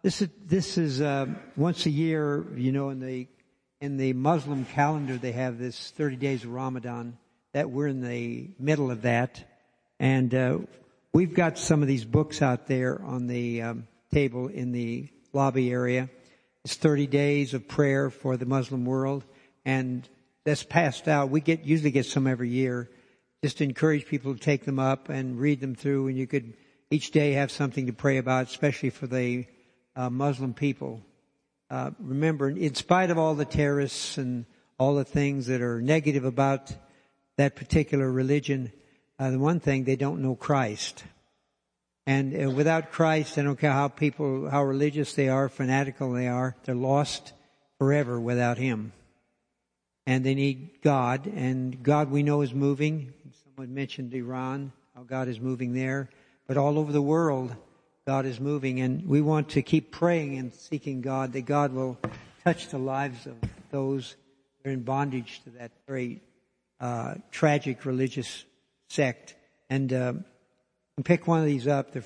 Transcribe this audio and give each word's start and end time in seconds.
this 0.00 0.22
is 0.22 0.28
this 0.46 0.78
is 0.78 1.02
uh, 1.02 1.26
once 1.56 1.84
a 1.84 1.90
year. 1.90 2.46
You 2.56 2.72
know, 2.72 2.88
in 2.88 3.00
the 3.00 3.28
in 3.82 3.98
the 3.98 4.14
Muslim 4.14 4.64
calendar, 4.64 5.18
they 5.18 5.32
have 5.32 5.58
this 5.58 5.90
30 5.90 6.16
days 6.16 6.44
of 6.44 6.52
Ramadan. 6.52 7.18
That 7.52 7.70
we're 7.70 7.88
in 7.88 8.00
the 8.00 8.48
middle 8.58 8.90
of 8.90 9.02
that, 9.02 9.44
and 10.00 10.34
uh, 10.34 10.58
we've 11.12 11.34
got 11.34 11.58
some 11.58 11.82
of 11.82 11.88
these 11.88 12.06
books 12.06 12.40
out 12.40 12.66
there 12.66 12.98
on 13.02 13.26
the 13.26 13.60
um, 13.60 13.88
table 14.10 14.48
in 14.48 14.72
the 14.72 15.08
lobby 15.34 15.70
area. 15.70 16.08
It's 16.64 16.76
30 16.76 17.08
days 17.08 17.52
of 17.52 17.68
prayer 17.68 18.08
for 18.08 18.38
the 18.38 18.46
Muslim 18.46 18.86
world, 18.86 19.22
and 19.66 20.08
that's 20.44 20.62
passed 20.62 21.08
out. 21.08 21.28
We 21.28 21.42
get 21.42 21.66
usually 21.66 21.90
get 21.90 22.06
some 22.06 22.26
every 22.26 22.48
year, 22.48 22.88
just 23.44 23.60
encourage 23.60 24.06
people 24.06 24.32
to 24.32 24.40
take 24.40 24.64
them 24.64 24.78
up 24.78 25.10
and 25.10 25.38
read 25.38 25.60
them 25.60 25.74
through. 25.74 26.08
And 26.08 26.16
you 26.16 26.26
could 26.26 26.54
each 26.92 27.10
day 27.10 27.32
have 27.32 27.50
something 27.50 27.86
to 27.86 27.92
pray 27.92 28.18
about, 28.18 28.48
especially 28.48 28.90
for 28.90 29.06
the 29.06 29.46
uh, 29.96 30.10
Muslim 30.10 30.52
people. 30.52 31.00
Uh, 31.70 31.90
remember, 31.98 32.50
in 32.50 32.74
spite 32.74 33.10
of 33.10 33.16
all 33.16 33.34
the 33.34 33.46
terrorists 33.46 34.18
and 34.18 34.44
all 34.78 34.94
the 34.96 35.04
things 35.04 35.46
that 35.46 35.62
are 35.62 35.80
negative 35.80 36.26
about 36.26 36.70
that 37.38 37.56
particular 37.56 38.12
religion, 38.12 38.70
uh, 39.18 39.30
the 39.30 39.38
one 39.38 39.58
thing 39.58 39.84
they 39.84 39.96
don't 39.96 40.20
know 40.20 40.34
Christ. 40.34 41.04
And 42.06 42.48
uh, 42.48 42.50
without 42.50 42.92
Christ, 42.92 43.38
I 43.38 43.42
don't 43.42 43.58
care 43.58 43.72
how 43.72 43.88
people, 43.88 44.50
how 44.50 44.62
religious 44.64 45.14
they 45.14 45.30
are, 45.30 45.48
fanatical 45.48 46.12
they 46.12 46.28
are, 46.28 46.56
they're 46.64 46.74
lost 46.74 47.32
forever 47.78 48.20
without 48.20 48.58
Him. 48.58 48.92
And 50.06 50.26
they 50.26 50.34
need 50.34 50.82
God, 50.82 51.26
and 51.26 51.82
God 51.82 52.10
we 52.10 52.22
know 52.22 52.42
is 52.42 52.52
moving. 52.52 53.14
Someone 53.44 53.72
mentioned 53.72 54.12
Iran, 54.12 54.72
how 54.94 55.04
God 55.04 55.28
is 55.28 55.40
moving 55.40 55.72
there. 55.72 56.10
But 56.52 56.60
all 56.60 56.78
over 56.78 56.92
the 56.92 57.00
world, 57.00 57.56
God 58.06 58.26
is 58.26 58.38
moving, 58.38 58.78
and 58.82 59.08
we 59.08 59.22
want 59.22 59.48
to 59.52 59.62
keep 59.62 59.90
praying 59.90 60.36
and 60.36 60.52
seeking 60.52 61.00
God 61.00 61.32
that 61.32 61.46
God 61.46 61.72
will 61.72 61.96
touch 62.44 62.68
the 62.68 62.76
lives 62.76 63.26
of 63.26 63.36
those 63.70 64.16
that 64.58 64.68
are 64.68 64.72
in 64.74 64.82
bondage 64.82 65.40
to 65.44 65.50
that 65.52 65.70
very 65.86 66.20
uh, 66.78 67.14
tragic 67.30 67.86
religious 67.86 68.44
sect. 68.90 69.34
And 69.70 69.94
uh, 69.94 70.12
pick 71.02 71.26
one 71.26 71.40
of 71.40 71.46
these 71.46 71.66
up. 71.66 71.96
as 71.96 72.04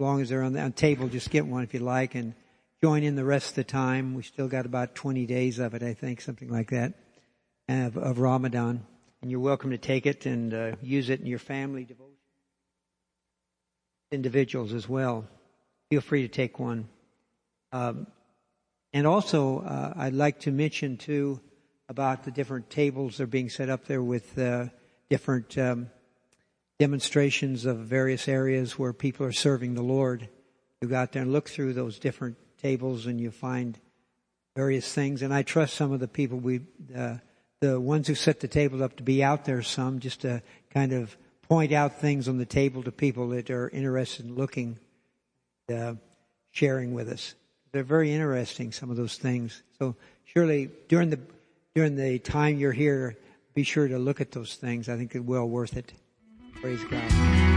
long 0.00 0.20
as 0.20 0.30
they're 0.30 0.42
on 0.42 0.52
the 0.52 0.62
on 0.62 0.72
table, 0.72 1.06
just 1.06 1.30
get 1.30 1.46
one 1.46 1.62
if 1.62 1.72
you 1.72 1.78
like, 1.78 2.16
and 2.16 2.34
join 2.82 3.04
in 3.04 3.14
the 3.14 3.24
rest 3.24 3.50
of 3.50 3.54
the 3.54 3.62
time. 3.62 4.16
We 4.16 4.24
still 4.24 4.48
got 4.48 4.66
about 4.66 4.96
20 4.96 5.26
days 5.26 5.60
of 5.60 5.74
it, 5.74 5.84
I 5.84 5.94
think, 5.94 6.22
something 6.22 6.48
like 6.48 6.70
that, 6.70 6.94
of, 7.68 7.96
of 7.96 8.18
Ramadan. 8.18 8.84
And 9.22 9.30
you're 9.30 9.38
welcome 9.38 9.70
to 9.70 9.78
take 9.78 10.06
it 10.06 10.26
and 10.26 10.52
uh, 10.52 10.72
use 10.82 11.08
it 11.08 11.20
in 11.20 11.26
your 11.26 11.38
family 11.38 11.84
devotion 11.84 12.09
individuals 14.10 14.72
as 14.72 14.88
well. 14.88 15.26
Feel 15.90 16.00
free 16.00 16.22
to 16.22 16.28
take 16.28 16.58
one. 16.58 16.88
Um, 17.72 18.06
and 18.92 19.06
also, 19.06 19.60
uh, 19.60 19.92
I'd 19.96 20.14
like 20.14 20.40
to 20.40 20.50
mention 20.50 20.96
too 20.96 21.40
about 21.88 22.24
the 22.24 22.30
different 22.30 22.70
tables 22.70 23.16
that 23.16 23.24
are 23.24 23.26
being 23.26 23.50
set 23.50 23.68
up 23.68 23.84
there 23.86 24.02
with 24.02 24.38
uh, 24.38 24.66
different 25.08 25.56
um, 25.58 25.90
demonstrations 26.78 27.66
of 27.66 27.78
various 27.78 28.28
areas 28.28 28.78
where 28.78 28.92
people 28.92 29.26
are 29.26 29.32
serving 29.32 29.74
the 29.74 29.82
Lord. 29.82 30.28
You 30.80 30.88
go 30.88 30.96
out 30.96 31.12
there 31.12 31.22
and 31.22 31.32
look 31.32 31.48
through 31.48 31.74
those 31.74 31.98
different 31.98 32.36
tables, 32.60 33.06
and 33.06 33.20
you 33.20 33.30
find 33.30 33.78
various 34.56 34.92
things. 34.92 35.22
And 35.22 35.32
I 35.32 35.42
trust 35.42 35.74
some 35.74 35.92
of 35.92 36.00
the 36.00 36.08
people 36.08 36.38
we, 36.38 36.60
uh, 36.96 37.16
the 37.60 37.80
ones 37.80 38.08
who 38.08 38.14
set 38.14 38.40
the 38.40 38.48
table 38.48 38.82
up, 38.82 38.96
to 38.96 39.02
be 39.02 39.22
out 39.22 39.44
there 39.44 39.62
some, 39.62 40.00
just 40.00 40.22
to 40.22 40.42
kind 40.70 40.92
of 40.92 41.16
point 41.50 41.72
out 41.72 41.98
things 41.98 42.28
on 42.28 42.38
the 42.38 42.46
table 42.46 42.80
to 42.84 42.92
people 42.92 43.28
that 43.30 43.50
are 43.50 43.68
interested 43.70 44.24
in 44.24 44.36
looking, 44.36 44.78
uh, 45.68 45.94
sharing 46.52 46.94
with 46.94 47.08
us. 47.08 47.34
They're 47.72 47.82
very 47.82 48.12
interesting, 48.12 48.70
some 48.70 48.88
of 48.88 48.96
those 48.96 49.16
things. 49.16 49.64
So 49.76 49.96
surely 50.24 50.70
during 50.86 51.10
the, 51.10 51.18
during 51.74 51.96
the 51.96 52.20
time 52.20 52.58
you're 52.58 52.70
here, 52.70 53.16
be 53.52 53.64
sure 53.64 53.88
to 53.88 53.98
look 53.98 54.20
at 54.20 54.30
those 54.30 54.54
things. 54.54 54.88
I 54.88 54.96
think 54.96 55.12
it's 55.12 55.24
well 55.24 55.48
worth 55.48 55.76
it. 55.76 55.92
Praise 56.60 56.84
God. 56.84 57.49